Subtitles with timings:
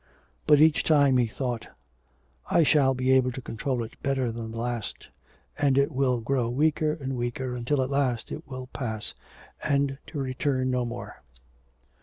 [0.47, 1.67] But each time he thought,
[2.49, 5.09] 'I shall be able to control it better than the last,
[5.59, 9.13] and it will grow weaker and weaker until at last it will pass
[9.61, 11.21] and to return no more.'